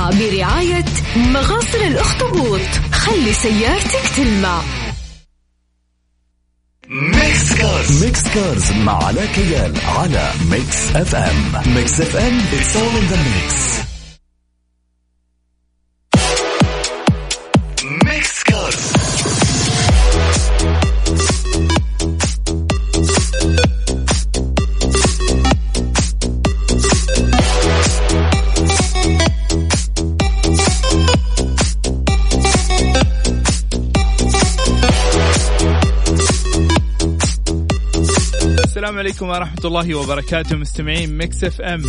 [0.00, 0.84] الساعة برعاية
[1.16, 2.60] مغاسل الأخطبوط.
[2.92, 4.62] خلي سيارتك تلمع.
[6.88, 13.12] Mix Cars Mix Cars مع علاء كيال على Mix FM Mix FM it's all in
[13.12, 13.89] the mix.
[38.90, 41.82] السلام عليكم ورحمة الله وبركاته مستمعين Mix FM.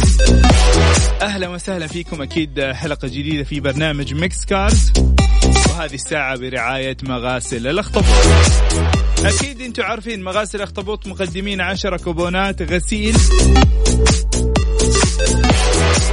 [1.21, 4.91] أهلا وسهلا فيكم أكيد حلقة جديدة في برنامج Mix Cars.
[5.69, 8.05] وهذه الساعة برعاية مغاسل الأخطبوط.
[9.19, 13.17] أكيد أنتم عارفين مغاسل الأخطبوط مقدمين عشرة كوبونات غسيل.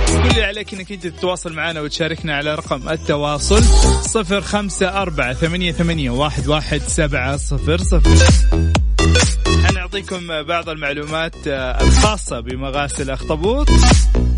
[0.09, 3.62] كل اللي عليك إنك أنت تتواصل معنا وتشاركنا على رقم التواصل
[4.17, 8.88] 054 88 11700
[9.89, 13.69] نعطيكم بعض المعلومات آه، الخاصة بمغاسل أخطبوط.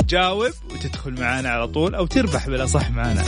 [0.08, 3.24] جاوب وتدخل معانا على طول أو تربح بالأصح معانا.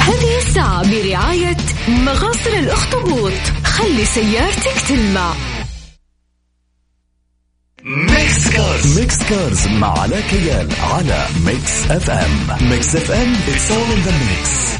[0.00, 1.56] هذه الساعة برعاية
[1.88, 3.32] مغاسل الأخطبوط.
[3.64, 5.34] خلي سيارتك تلمع.
[8.78, 14.12] Cars Mix Cars مع علاء كيال على Mix FM Mix FM it's all in the
[14.12, 14.77] mix.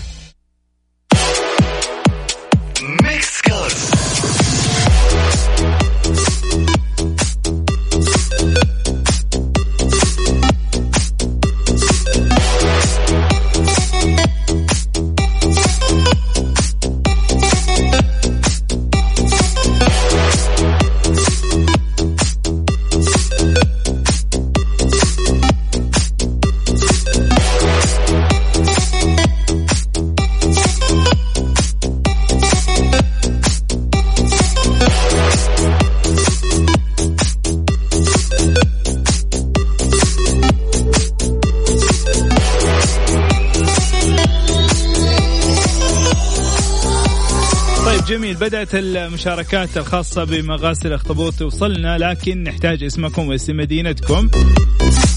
[48.41, 54.31] بدأت المشاركات الخاصة بمغاسل الاخطبوط توصلنا لكن نحتاج اسمكم واسم مدينتكم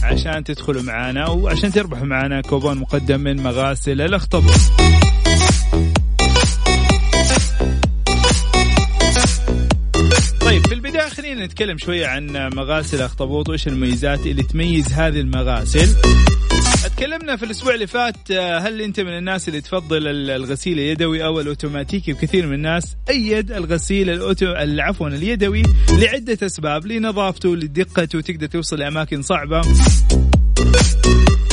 [0.03, 4.51] عشان تدخلوا معنا وعشان تربحوا معنا كوبون مقدم من مغاسل الأخطبوط.
[10.41, 15.95] طيب في البداية خلينا نتكلم شوية عن مغاسل الاخطبوط وإيش المميزات اللي تميز هذه المغاسل.
[16.97, 21.25] تكلمنا في الأسبوع اللي فات آه، هل أنت من الناس اللي تفضل ال- الغسيل اليدوي
[21.25, 24.45] أو الأوتوماتيكي؟ وكثير من الناس أيد الغسيل الأوتو...
[24.45, 29.61] ال- عفوا اليدوي لعدة أسباب لنظافته لدقته تقدر توصل لأماكن صعبة.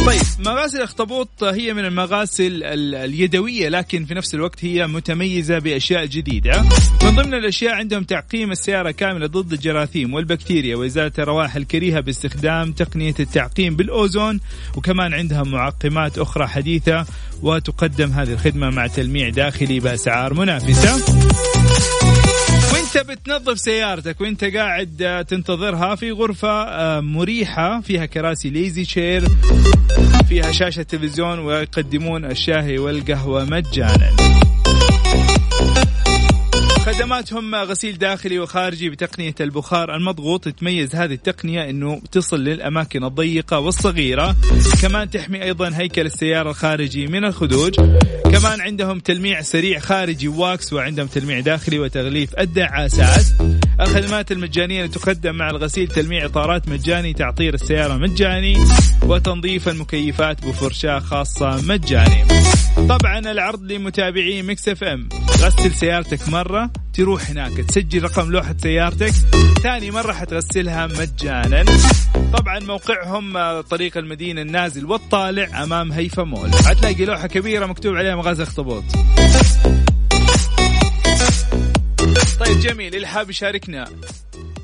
[0.06, 6.06] طيب مغاسل الاخطبوط هي من المغاسل ال- اليدوية لكن في نفس الوقت هي متميزة بأشياء
[6.06, 6.62] جديدة.
[7.04, 13.14] من ضمن الأشياء عندهم تعقيم السيارة كاملة ضد الجراثيم والبكتيريا وإزالة الروائح الكريهة باستخدام تقنية
[13.20, 14.40] التعقيم بالأوزون
[14.76, 17.06] وكمان عندهم معقمات أخرى حديثة
[17.42, 21.04] وتقدم هذه الخدمة مع تلميع داخلي بأسعار منافسة.
[22.96, 29.24] وانت بتنظف سيارتك وأنت قاعد آه، تنتظرها في غرفة آه، مريحة فيها كراسي ليزي شير
[30.28, 34.37] فيها شاشة تلفزيون ويقدمون الشاي والقهوة مجانا.
[36.98, 44.36] خدماتهم غسيل داخلي وخارجي بتقنية البخار المضغوط تميز هذه التقنية إنه تصل للأماكن الضيقة والصغيرة.
[44.82, 47.74] كمان تحمي أيضا هيكل السيارة الخارجي من الخدوج.
[48.24, 53.26] كمان عندهم تلميع سريع خارجي wax وعندهم تلميع داخلي وتغليف الدعاسات
[53.80, 58.56] الخدمات المجانية اللي تقدم مع الغسيل تلميع إطارات مجاني تعطير السيارة مجاني
[59.02, 62.24] وتنظيف المكيفات بفرشاة خاصة مجاني.
[62.76, 65.08] طبعا العرض لمتابعي Mix FM.
[65.40, 69.12] غسل سيارتك مرة تروح هناك تسجل رقم لوحة سيارتك.
[69.62, 71.64] ثاني مرة حتغسلها مجانا.
[72.32, 76.52] طبعا موقعهم آه، طريق المدينة النازل والطالع أمام هيفا مول.
[76.54, 78.84] حتلاقي لوحة كبيرة مكتوب عليها مغاسل أخطبوط.
[82.40, 83.88] طيب جميل اللي حاب يشاركنا.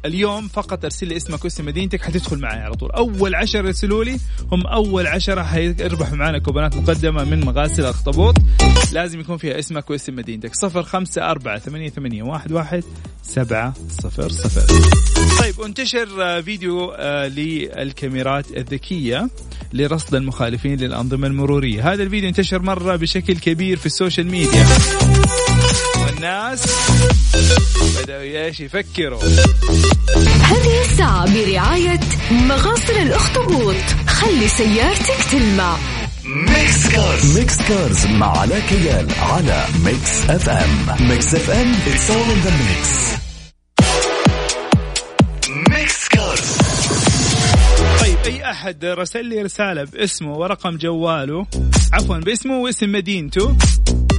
[0.04, 2.90] اليوم فقط ارسل لي اسمك واسم مدينتك حتدخل معي على طول.
[2.90, 4.20] أول عشرة يرسلوا لي
[4.52, 8.34] هم أول عشرة حيربحوا معنا كوبونات مقدمة من مغاسل اخطبوط
[8.92, 10.54] لازم يكون فيها اسمك واسم مدينتك.
[10.54, 12.84] صفر خمسة أربعة ثمانية, ثمانية واحد, واحد
[13.22, 14.66] سبعة صفر صفر.
[15.40, 19.28] طيب انتشر فيديو آه، للكاميرات الذكية
[19.72, 21.92] لرصد المخالفين للأنظمة المرورية.
[21.92, 24.66] هذا الفيديو انتشر مرة بشكل كبير في ال social media.
[26.24, 26.66] والناس
[28.02, 29.22] بدأوا إيش يفكروا.
[30.42, 32.00] هذه الساعة برعاية
[32.30, 33.76] مغاسل الأخطبوط.
[34.06, 35.76] خلي سيارتك تلمع.
[36.24, 37.38] Mix Cars.
[37.38, 41.08] Mix Cars مع علاء كيال على Mix FM.
[41.08, 42.88] Mix FM it's all in the mix.
[45.70, 46.58] Mix Cars.
[48.00, 51.46] طيب أي أحد رسل لي رسالة باسمه ورقم جواله
[51.92, 53.56] عفوا باسمه واسم مدينته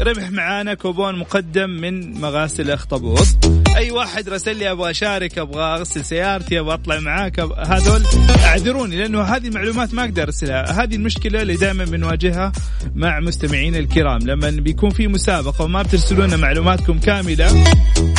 [0.01, 3.27] ربح معانا كوبون مقدم من مغاسل الاخطبوط
[3.75, 8.03] أي واحد رسل لي أبغى أشارك أبغى اغسل سيارتي أبغى أطلع معاك هذول
[8.43, 10.83] اعذروني لأنه هذه المعلومات ما أقدر أرسلها.
[10.83, 12.51] هذه المشكلة اللي دائما بنواجهها
[12.95, 14.19] مع مستمعين الكرام.
[14.19, 17.63] لما بيكون في مسابقة وما بترسلوا لنا معلوماتكم كاملة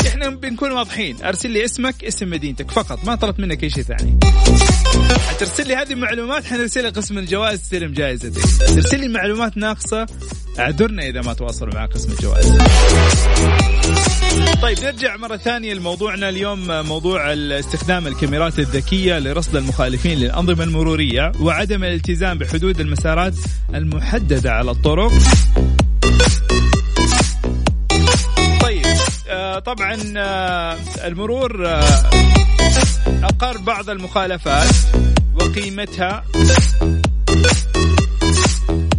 [0.06, 1.16] إحنا بنكون واضحين.
[1.24, 4.18] أرسل لي اسمك اسم مدينتك فقط ما طلبت منك أي شيء ثاني.
[5.38, 8.42] ترسل لي هذه المعلومات حنرسلها قسم الجوائز تستلم جائزتك.
[8.74, 10.06] ترسل لي معلومات ناقصة
[10.58, 12.58] اعذرنا إذا ما تواصلوا مع قسم الجوائز.
[14.62, 21.84] طيب نرجع مرة ثانية لموضوعنا اليوم موضوع استخدام الكاميرات الذكية لرصد المخالفين للأنظمة المرورية وعدم
[21.84, 23.34] الالتزام بحدود المسارات
[23.74, 25.12] المحددة على الطرق.
[28.60, 28.86] طيب
[29.28, 32.10] آه طبعا آه المرور آه
[33.22, 34.74] أقر بعض المخالفات
[35.40, 36.24] وقيمتها.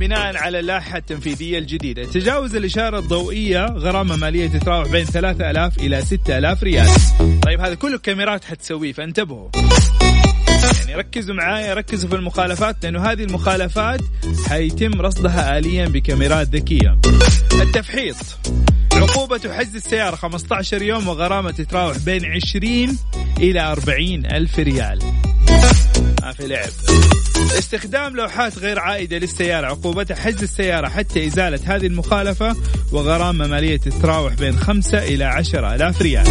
[0.07, 2.05] بناء على اللائحة التنفيذية الجديدة.
[2.05, 6.89] تجاوز الإشارة الضوئية غرامة مالية تتراوح بين 3000 إلى 6000 ريال.
[7.41, 9.49] طيب هذا كله كاميرات حتسويه فانتبهوا.
[10.79, 14.01] يعني ركزوا معايا ركزوا في المخالفات لأنه هذه المخالفات
[14.49, 16.99] حيتم رصدها آليا بكاميرات ذكية.
[17.53, 18.15] التفحيط.
[18.93, 22.97] عقوبة حجز السيارة 15 يوم وغرامة تتراوح بين 20
[23.39, 24.99] إلى 40 ألف ريال.
[26.31, 26.69] في لعب.
[27.57, 32.55] استخدام لوحات غير عائدة للسيارة عقوبتها حجز السيارة حتى إزالة هذه المخالفة
[32.91, 36.27] وغرامة مالية تتراوح بين 5 إلى 10 ألاف ريال.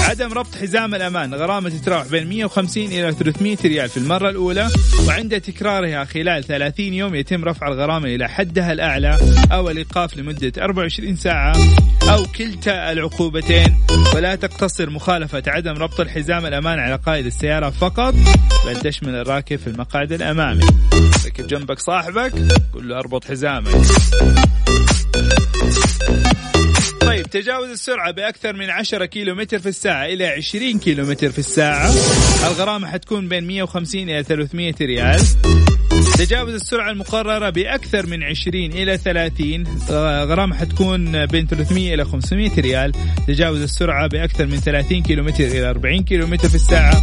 [0.00, 4.68] عدم ربط حزام الأمان غرامة تتراوح بين 150 إلى 300 ريال في المرة الأولى
[5.06, 9.18] وعند تكرارها خلال 30 يوم يتم رفع الغرامة إلى حدها الأعلى
[9.52, 11.56] أو الإيقاف لمدة 24 ساعة
[12.02, 13.80] أو كلتا العقوبتين.
[14.14, 18.14] ولا تقتصر مخالفة عدم ربط الحزام الأمان على قائد السيارة فقط
[18.66, 20.64] بل تشمل الراكب في المقعد الأمامي.
[21.26, 22.32] ركب جنبك صاحبك
[22.74, 23.74] قل له أربط حزامك.
[27.00, 31.38] طيب تجاوز السرعة بأكثر من 10 كيلو متر في الساعة إلى 20 كيلو متر في
[31.38, 31.90] الساعة.
[32.46, 35.20] الغرامة حتكون بين 150 إلى 300 ريال.
[36.16, 42.60] تجاوز السرعة المقررة بأكثر من 20 إلى 30 آه، غرامة حتكون بين 300 إلى 500
[42.60, 42.92] ريال.
[43.26, 47.02] تجاوز السرعة بأكثر من 30 كيلومتر إلى 40 كيلومتر في الساعة.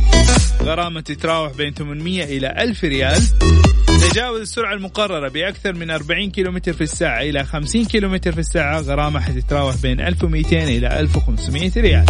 [0.62, 3.22] غرامة تتراوح بين 800 إلى 1000 ريال.
[4.12, 8.82] تجاوز السرعة المقررة بأكثر من 40 كيلومتر في الساعة إلى 50 كيلومتر في الساعة.
[8.82, 12.06] غرامة حتتراوح بين 1200 إلى 1500 ريال.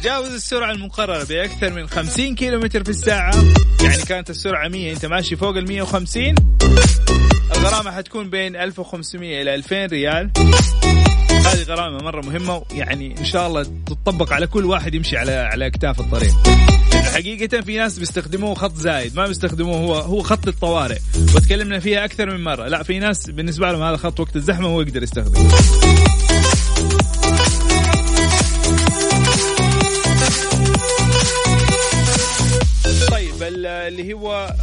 [0.00, 3.44] تجاوز السرعة المقررة بأكثر من 50 كيلومتر في الساعة.
[3.82, 6.34] يعني كانت السرعة 100 أنت ماشي فوق ال 150
[7.56, 10.30] الغرامة حتكون بين 1500 إلى 2000 ريال.
[11.30, 15.66] هذه غرامة مرة مهمة يعني إن شاء الله تطبق على كل واحد يمشي على على
[15.66, 16.34] أكتاف الطريق.
[16.92, 20.98] حقيقة في ناس بيستخدموه خط زايد ما بيستخدموه هو هو خط الطوارئ.
[21.34, 22.68] وتكلمنا فيها أكثر من مرة.
[22.68, 25.50] لا في ناس بالنسبة لهم هذا خط وقت الزحمة هو يقدر يستخدمه.
[33.88, 34.54] اللي هو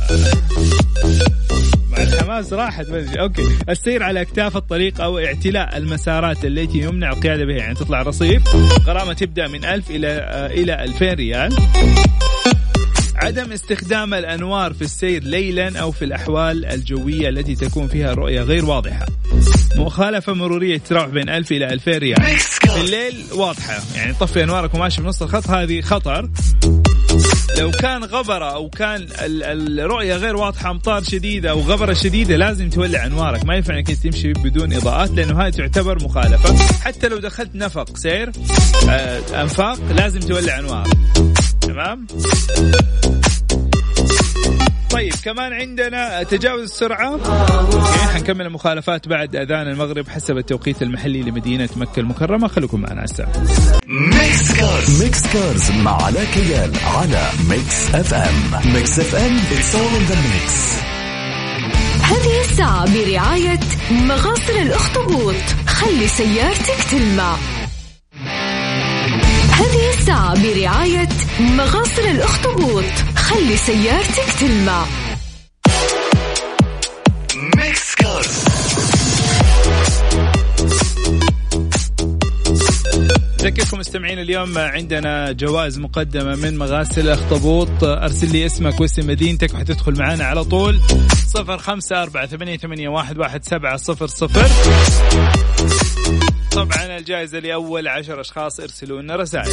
[1.91, 3.19] مع الحماس راحت أدري.
[3.21, 3.47] أوكي.
[3.69, 7.57] السير على أكتاف الطريق أو اعتلاء المسارات التي يمنع القيادة بها.
[7.57, 8.43] يعني تطلع رصيف
[8.85, 11.55] غرامة تبدأ من 1000 إلى آه، إلى 2000 ريال.
[13.15, 18.65] عدم استخدام الأنوار في السير ليلا أو في الأحوال الجوية التي تكون فيها الرؤيه غير
[18.65, 19.05] واضحة.
[19.75, 22.37] مخالفة مرورية تتراوح بين 1000 إلى 2000 ريال.
[22.75, 23.79] بالليل واضحة.
[23.95, 25.49] يعني طفي أنوارك وماشي بنص الخط.
[25.49, 26.29] هذه خطر.
[27.59, 32.69] لو كان غبرة أو كان ال- الرؤية غير واضحة أمطار شديدة أو غبرة شديدة لازم
[32.69, 33.45] تولع أنوارك.
[33.45, 36.57] ما ينفع إنك تمشي بدون إضاءات لأنه هذه تعتبر مخالفة.
[36.83, 38.31] حتى لو دخلت نفق سير
[38.89, 40.87] آه، أنفاق لازم تولع أنوار.
[41.61, 42.07] تمام؟
[44.91, 47.19] طيب كمان عندنا تجاوز السرعة.
[47.73, 52.47] أوكي حنكمل المخالفات بعد أذان المغرب حسب التوقيت المحلي لمدينة مكة المكرمة.
[52.47, 53.31] خليكم معنا على الساعة
[53.87, 60.11] ميكس كارز ميكس كارز مع علاء كيال على Mix FM Mix FM it's all in
[60.11, 60.51] the mix.
[62.03, 63.59] هذه الساعة برعاية
[63.91, 65.35] مغاسل الأخطبوط.
[65.67, 67.35] خلي سيارتك تلمع.
[69.51, 72.83] هذه الساعة برعاية مغاسل الأخطبوط.
[73.33, 74.85] خلي سيارتك تلمع
[77.55, 78.45] Mix Cars
[83.73, 87.83] مستمعين اليوم عندنا جوائز مقدمة من مغاسل أخطبوط.
[87.83, 90.79] أرسل لي اسمك واسم مدينتك وحتدخل معنا على طول.
[91.27, 94.49] صفر خمسة أربعة ثمانية, ثمانية واحد, واحد سبعة صفر صفر.
[96.51, 99.51] طبعا الجائزة لأول عشر أشخاص ارسلوا لنا رسائل.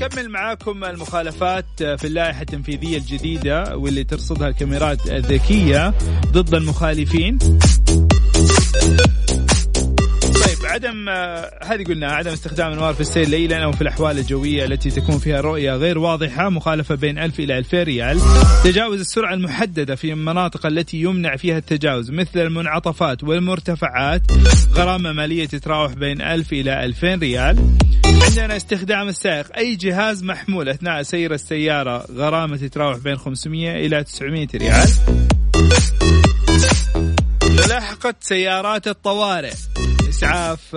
[0.00, 5.94] حنكمل معاكم المخالفات في اللائحة التنفيذية الجديدة واللي ترصدها الكاميرات الذكية
[6.32, 7.38] ضد المخالفين.
[10.34, 11.08] طيب عدم
[11.62, 15.40] هذه قلنا عدم استخدام أنوار في السير ليلا أو في الأحوال الجوية التي تكون فيها
[15.40, 18.20] الرؤيه غير واضحة مخالفة بين 1000 إلى 2000 ريال.
[18.64, 24.22] تجاوز السرعة المحددة في المناطق التي يمنع فيها التجاوز مثل المنعطفات والمرتفعات
[24.74, 27.58] غرامة مالية تتراوح بين 1000 إلى 2000 ريال.
[28.10, 29.56] عندنا استخدام السائق.
[29.56, 34.88] أي جهاز محمول أثناء سير السيارة غرامة تتراوح بين 500 إلى 900 ريال.
[37.42, 39.52] ملاحقة سيارات الطوارئ.
[40.08, 40.76] إسعاف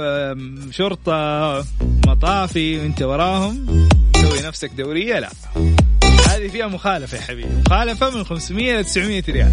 [0.72, 1.66] شرطة
[2.08, 3.88] مطافي وأنت وراهم.
[4.14, 5.30] تسوي نفسك دورية؟ لا.
[6.28, 7.50] هذه فيها مخالفة يا حبيبي.
[7.66, 9.52] مخالفة من 500 إلى 900 ريال.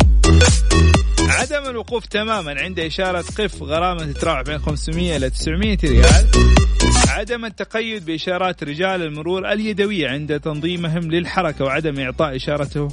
[1.20, 6.26] عدم الوقوف تماما عند إشارة قف غرامة تتراوح بين 500 إلى 900 ريال.
[7.10, 12.88] عدم التقيد بإشارات رجال المرور اليدوية عند تنظيمهم للحركة وعدم إعطاء إشارته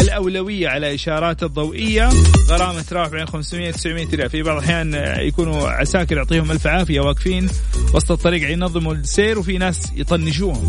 [0.00, 2.08] الأولوية على إشارات الضوئية.
[2.48, 7.48] غرامة تراوح بين 500 900 ريال في بعض الأحيان يكونوا عساكر يعطيهم ألف عافية واقفين
[7.94, 10.66] وسط الطريق ينظموا السير وفي ناس يطنشوهم.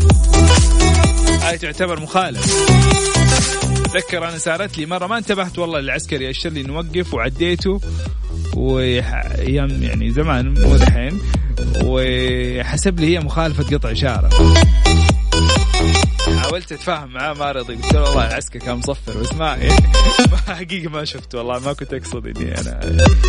[1.42, 2.68] هاي تعتبر مخالف
[3.86, 7.80] اتذكر أنا صارت لي مرة ما انتبهت والله العسكري أشر لي نوقف وعديته.
[8.56, 11.20] وايام يعني زمان مو دحين.
[11.84, 14.30] وحسب لي هي مخالفة قطع إشارة.
[16.42, 19.86] حاولت أتفاهم معاه ما رضي قلت له والله العسكر كان مصفر بس ما يعني
[20.32, 22.80] ما حقيقه ما شفت والله ما كنت أقصد إني أنا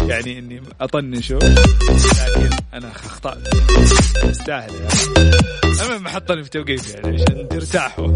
[0.07, 3.47] يعني إني أطنشه لكن أنا أخطأت.
[4.23, 5.31] استاهل يعني.
[5.65, 8.07] المهم حطني في توقيف يعني عشان ترتاحوا.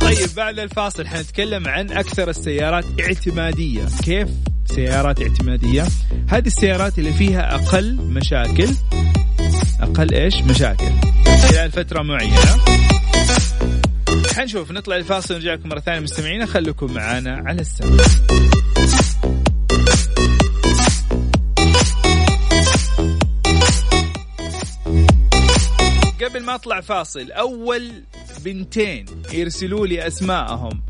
[0.00, 3.84] طيب بعد الفاصل حنتكلم عن أكثر السيارات اعتمادية.
[4.04, 4.28] كيف
[4.66, 5.86] سيارات اعتمادية.
[6.28, 8.68] هذه السيارات اللي فيها أقل مشاكل.
[9.80, 10.90] أقل إيش؟ مشاكل.
[11.48, 12.64] خلال فترة معينة.
[14.36, 16.00] حنشوف نطلع الفاصل ونرجع لكم مرة ثانية.
[16.00, 18.04] مستمعينا خليكم معنا على السمع.
[26.24, 27.92] قبل ما أطلع فاصل أول
[28.44, 30.82] بنتين يرسلوا لي أسماءهم.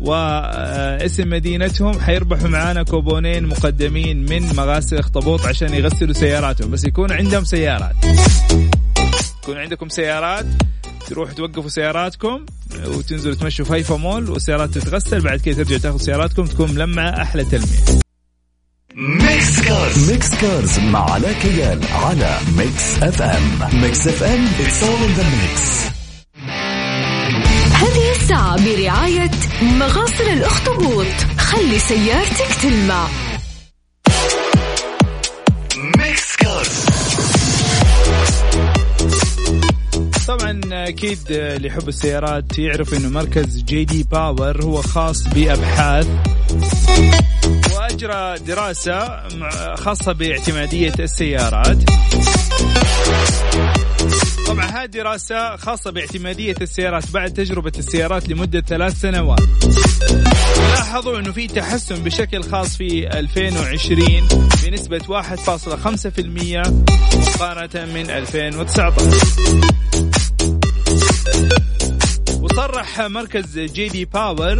[0.00, 6.70] واسم مدينتهم حيربحوا معانا كوبونين مقدمين من مغاسل اخطبوط عشان يغسلوا سياراتهم.
[6.70, 7.96] بس يكون عندهم سيارات.
[9.42, 10.46] يكون عندكم سيارات
[11.06, 12.46] تروحوا توقفوا سياراتكم
[12.86, 15.20] وتنزلوا تمشوا في هيفا مول والسيارات تتغسل.
[15.20, 18.00] بعد كده ترجعوا تاخذوا سياراتكم تكون ملمعة أحلى تلميع.
[18.94, 20.10] Mix Cars.
[20.10, 23.80] Mix Cars مع علاء كيال على Mix FM.
[23.82, 25.60] Mix FM it's all in the mix.
[27.74, 28.19] هذه الساعة
[28.76, 29.30] برعاية
[29.62, 31.06] مغاسل الأخطبوط.
[31.38, 33.06] خلي سيارتك تلمع.
[35.98, 36.84] Mix Cars
[40.28, 46.06] طبعا أكيد اللي يحب السيارات يعرف إنه مركز JD Power هو خاص بأبحاث
[47.74, 49.22] وأجرى دراسة
[49.74, 51.78] خاصة باعتمادية السيارات.
[54.70, 59.40] هذه دراسة خاصة باعتمادية السيارات بعد تجربة السيارات لمدة ثلاث سنوات.
[60.74, 64.28] لاحظوا إنه في تحسن بشكل خاص في 2020
[64.64, 65.40] بنسبة 1.5%
[67.16, 69.79] مقارنة من 2019
[72.80, 74.58] وصرح مركز JD Power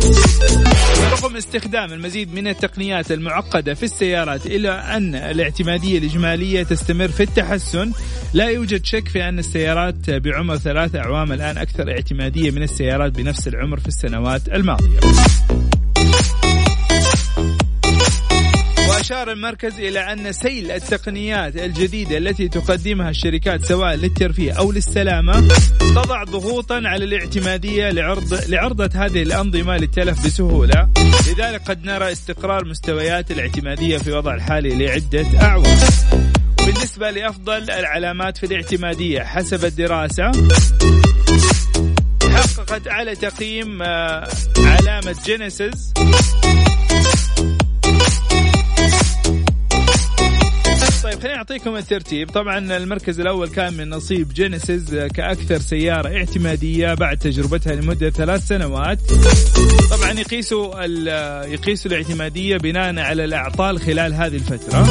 [1.13, 7.93] رغم استخدام المزيد من التقنيات المعقدة في السيارات إلا أن الاعتمادية الإجمالية تستمر في التحسن.
[8.35, 13.49] لا يوجد شك في أن السيارات بعمر ثلاث أعوام الآن أكثر اعتمادية من السيارات بنفس
[13.49, 15.01] العمر في السنوات الماضية.
[19.01, 26.25] وأشار المركز إلى أن سيل التقنيات الجديدة التي تقدمها الشركات سواء للترفيه أو للسلامة تضع
[26.25, 30.89] ضغوطا على الاعتمادية لعرض لعرضة هذه الأنظمة للتلف بسهولة.
[31.29, 35.79] لذلك قد نرى استقرار مستويات الاعتمادية في وضع الحالي لعدة أعوام.
[36.67, 40.33] بالنسبة لأفضل العلامات في الاعتمادية حسب الدراسة
[42.23, 44.29] حققت أعلى تقييم آه،
[44.59, 45.93] علامة جينيسيس
[51.11, 52.31] طيب خليني أعطيكم الترتيب.
[52.31, 58.99] طبعا المركز الأول كان من نصيب جينيسيس كأكثر سيارة اعتمادية بعد تجربتها لمدة ثلاث سنوات.
[59.91, 60.83] طبعا يقيسوا
[61.45, 64.89] يقيسوا الاعتمادية بناء على الأعطال خلال هذه الفترة.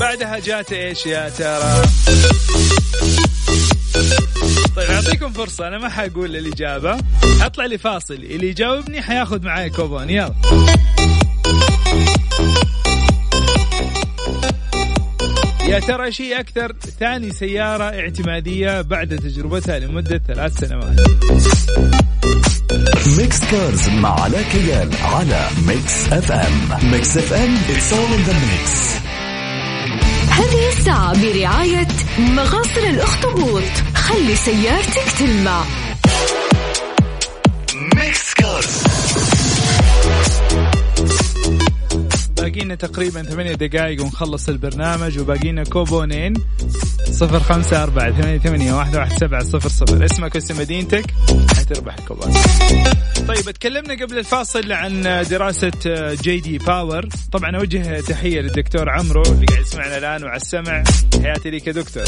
[0.00, 1.84] بعدها جات إيش يا ترى؟
[4.76, 6.98] طيب أعطيكم فرصة أنا ما حقول الإجابة.
[7.40, 10.10] أطلع لي فاصل اللي يجاوبني حياخذ معي كوبون.
[10.10, 10.34] يلا.
[15.72, 21.00] يا ترى إيش أكثر ثاني سيارة اعتمادية بعد تجربتها لمدة ثلاث سنوات.
[23.18, 28.68] Mix Cars مع علاء كيال على Mix FM Mix FM it's all in the mix.
[30.30, 33.62] هذه الساعة برعاية مغاسل الأخطبوط.
[33.94, 35.64] خلي سيارتك تلمع.
[37.96, 39.01] Mix Cars
[42.42, 46.34] باقينا تقريبا ثمانية دقائق ونخلص البرنامج وباقينا كوبونين
[47.10, 50.04] صفر خمسة أربعة ثمانية ثمانية واحد واحد سبعة صفر صفر.
[50.04, 51.04] اسمك واسم مدينتك؟
[51.56, 52.32] حتربح كوبون
[53.28, 55.72] طيب تكلمنا قبل الفاصل عن دراسة
[56.22, 60.84] JD Power طبعا أوجه تحية للدكتور عمرو اللي قاعد يسمعنا الآن وعلى السمع.
[61.22, 62.04] حياتي لك يا دكتور.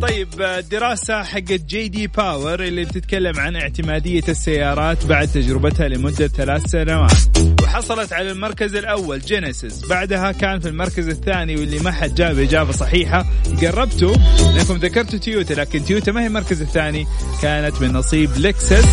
[0.00, 7.12] طيب الدراسة حقت JD Power اللي بتتكلم عن اعتمادية السيارات بعد تجربتها لمدة ثلاث سنوات.
[7.62, 12.72] وحصلت على المركز الأول جينيسيس بعدها كان في المركز الثاني واللي ما حد جاب إجابة
[12.72, 13.26] صحيحة.
[13.62, 14.14] قربتوا
[14.54, 17.06] لأنكم ذكرتوا تويوتا لكن تويوتا ما هي المركز الثاني.
[17.42, 18.84] كانت من نصيب لكسس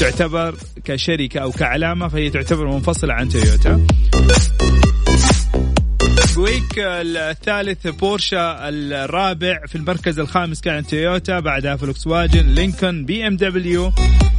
[0.00, 3.86] تعتبر كشركة أو كعلامة فهي تعتبر منفصلة عن تويوتا
[6.36, 13.92] بويك الثالث بورشا الرابع في المركز الخامس كان تويوتا بعدها فولكس واجن لينكولن BMW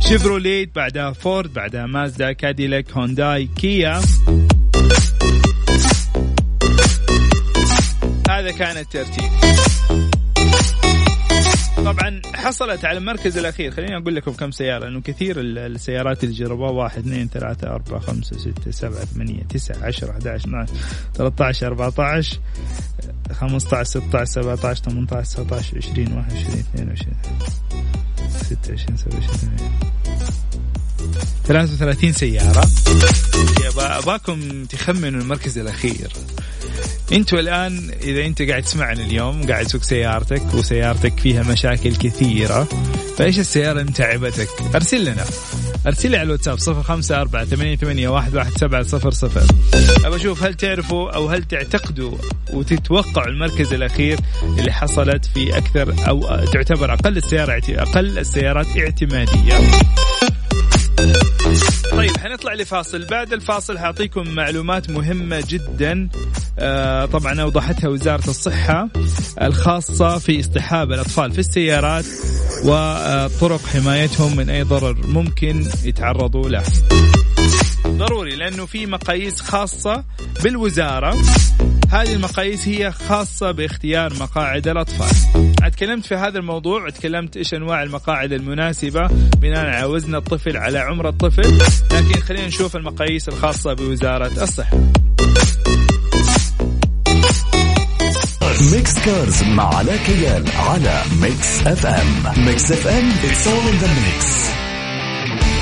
[0.07, 4.01] شيفروليت بعدها فورد بعدها مازدا كاديلاك هونداي كيا.
[8.29, 9.31] هذا كان الترتيب.
[11.87, 13.71] طبعا حصلت على المركز الأخير.
[13.71, 18.37] خليني أقول لكم كم سيارة لأنه كثير السيارات اللي جربوها واحد اثنين ثلاثة أربعة خمسة
[18.37, 20.73] ستة سبعة ثمانية تسعة عشرة 11 12
[21.13, 22.39] 13 14
[23.31, 27.13] 15 16 17 18 19 20 21 22
[28.29, 29.57] 26 27
[31.43, 32.67] 33 سيارة.
[33.77, 36.11] أباكم تخمنوا المركز الأخير.
[37.13, 42.67] أنتوا الآن إذا انت قاعد تسمعنا اليوم قاعد تسوق سيارتك وسيارتك فيها مشاكل كثيرة
[43.17, 45.25] فإيش السيارة اللي متعبتك؟ أرسل لنا.
[45.87, 49.43] أرسل لي على الواتساب صفر خمسة أربعة ثمانية, ثمانية واحد, واحد سبعة صفر صفر.
[50.05, 52.17] أبى أشوف هل تعرفوا أو هل تعتقدوا
[52.53, 59.53] وتتوقعوا المركز الأخير اللي حصلت في أكثر أو تعتبر أقل السيارة أقل السيارات اعتمادية؟
[61.97, 63.05] طيب حنطلع لفاصل.
[63.05, 66.09] بعد الفاصل حاعطيكم معلومات مهمة جدا.
[66.59, 68.89] آه طبعا أوضحتها وزارة الصحة
[69.41, 72.05] الخاصة في اصطحاب الأطفال في السيارات
[72.65, 76.63] وطرق حمايتهم من أي ضرر ممكن يتعرضوا له.
[77.87, 80.03] ضروري لأنه في مقاييس خاصة
[80.43, 81.17] بالوزارة.
[81.91, 85.07] هذه المقاييس هي خاصة باختيار مقاعد الأطفال.
[85.77, 91.09] تكلمت في هذا الموضوع تكلمت إيش أنواع المقاعد المناسبة بناء على وزن الطفل على عمر
[91.09, 91.57] الطفل
[91.91, 94.77] لكن خلينا نشوف المقاييس الخاصة بوزارة الصحة.
[98.73, 104.25] Mix Cars مع علاء كيال على Mix FM Mix FM it's all in the mix.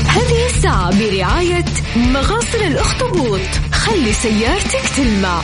[0.07, 3.41] هذه الساعة برعاية مغاسل الأخطبوط.
[3.71, 5.41] خلي سيارتك تلمع.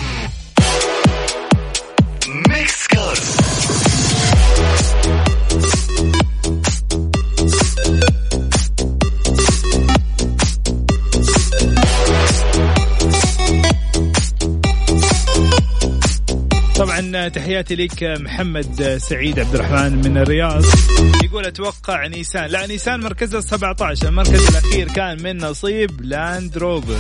[17.12, 20.64] طبعا تحياتي لك محمد سعيد عبد الرحمن من الرياض.
[21.24, 22.46] يقول أتوقع نيسان.
[22.46, 26.98] لا نيسان مركزها 17 المركز الأخير كان من نصيب لاند روفر.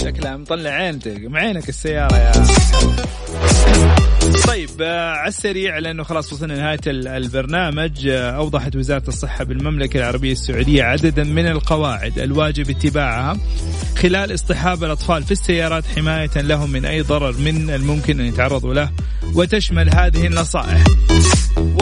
[0.00, 2.32] شكلها مطلع عينتك معينك السيارة يا
[4.46, 10.32] طيب آه على السريع لأنه خلاص وصلنا لنهاية البرنامج آه أوضحت وزارة الصحة بالمملكة العربية
[10.32, 13.36] السعودية عددا من القواعد الواجب اتباعها
[13.96, 18.90] خلال اصطحاب الأطفال في السيارات حماية لهم من أي ضرر من الممكن أن يتعرضوا له
[19.34, 20.84] وتشمل هذه النصائح.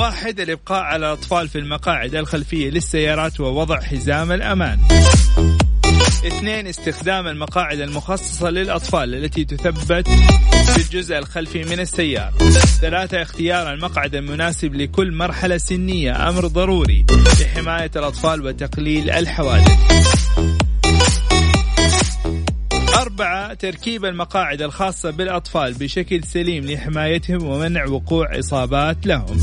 [0.01, 4.79] واحد الإبقاء على الأطفال في المقاعد الخلفية للسيارات ووضع حزام الأمان.
[6.27, 12.51] اثنين استخدام المقاعد المخصصة للأطفال التي تثبت في الجزء الخلفي من السيارة.
[12.81, 16.29] ثلاثة اختيار المقعد المناسب لكل مرحلة سنية.
[16.29, 17.07] أمر ضروري
[17.41, 19.79] لحماية الأطفال وتقليل الحوادث.
[22.97, 29.41] أربعة تركيب المقاعد الخاصة بالأطفال بشكل سليم لحمايتهم ومنع وقوع إصابات لهم.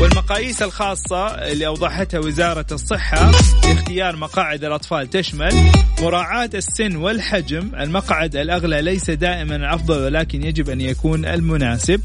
[0.00, 3.30] والمقاييس الخاصة اللي أوضحتها وزارة الصحة
[3.64, 7.74] لاختيار مقاعد الأطفال تشمل مراعاة السن والحجم.
[7.80, 12.00] المقعد الأغلى ليس دائما الأفضل ولكن يجب أن يكون المناسب.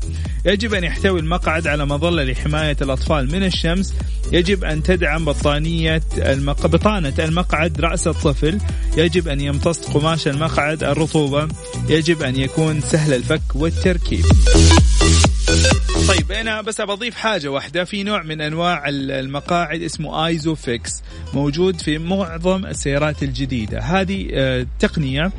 [0.46, 3.94] يجب أن يحتوي المقعد على مظلة لحماية الأطفال من الشمس.
[4.32, 6.68] يجب أن تدعم بطانية المق...
[6.68, 8.58] بطانة المقعد رأس الطفل.
[8.98, 11.48] يجب أن يمتص قماش المقعد الرطوبة.
[11.90, 14.26] يجب أن يكون سهل الفك والتركيب.
[16.08, 17.84] طيب أنا بس بضيف حاجة واحدة.
[17.84, 23.80] في نوع من أنواع المقاعد اسمه ISOFIX موجود في معظم السيارات الجديدة.
[23.80, 25.32] هذه آه، تقنية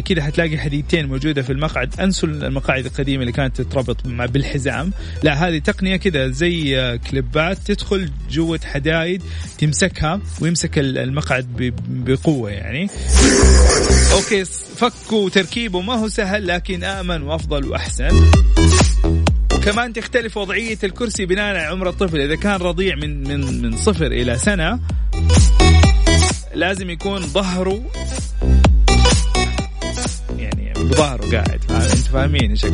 [0.00, 2.00] كذا حتلاقي حديدتين موجودة في المقعد.
[2.00, 4.92] أنسوا المقاعد القديمة اللي كانت تتربط بالحزام.
[5.22, 9.22] لا هذه تقنية كذا زي آه، كليبات تدخل جوة حدايد
[9.58, 12.90] تمسكها ويمسك المقعد بقوة يعني.
[14.12, 14.44] أوكي
[14.76, 18.30] فكه وتركيبه ما هو سهل لكن آمن وأفضل وأحسن.
[19.64, 22.20] كمان تختلف وضعية الكرسي بناء على عمر الطفل.
[22.20, 24.80] إذا كان رضيع من من من صفر إلى سنة
[26.54, 27.82] لازم يكون ظهره
[30.38, 31.60] يعني بظهره قاعد.
[31.70, 32.64] أنت فاهمين إيش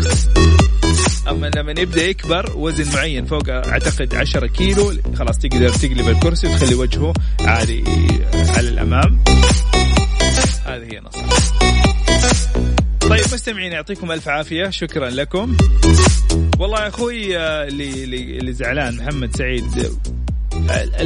[1.28, 6.74] أما لما يبدأ يكبر وزن معين فوق أعتقد 10 كيلو خلاص تقدر تقلب الكرسي وتخلي
[6.74, 7.84] وجهه عادي
[8.34, 9.24] على الأمام.
[13.08, 14.70] طيب مستمعين يعطيكم ألف عافية.
[14.70, 15.56] شكرا لكم.
[16.58, 18.04] والله يا أخوي آه، اللي
[18.38, 19.64] اللي زعلان محمد سعيد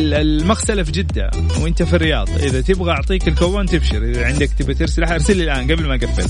[0.05, 2.29] المختلف جدة وأنت في الرياض.
[2.31, 4.05] إذا تبغى أعطيك الكوبون تبشر.
[4.05, 6.29] إذا عندك تبى ترسل أرسل لي الآن قبل ما أقفل.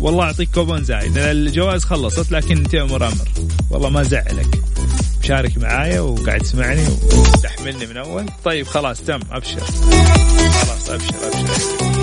[0.00, 1.18] والله أعطيك كوبون زايد.
[1.18, 3.28] الجوائز خلصت لكن أنت أمر أمر.
[3.70, 4.58] والله ما زعلك.
[5.22, 8.26] مشارك معايا وقاعد تسمعني وتحملني من أول.
[8.44, 9.60] طيب خلاص تم أبشر.
[10.50, 11.93] خلاص أبشر أبشر.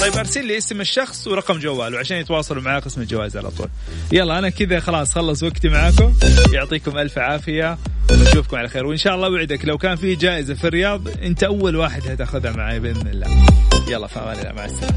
[0.00, 3.68] طيب أرسل لي اسم الشخص ورقم جواله عشان يتواصلوا معاه قسم الجوائز على طول.
[4.12, 6.14] يلا أنا كذا خلاص خلص وقتي معاكم.
[6.52, 7.78] يعطيكم ألف عافية
[8.10, 8.86] ونشوفكم على خير.
[8.86, 12.80] وإن شاء الله وعدك لو كان في جائزة في الرياض أنت أول واحد هتأخذها معي
[12.80, 13.46] بإذن الله.
[13.88, 14.94] يلا في أمان الله مع السلامة.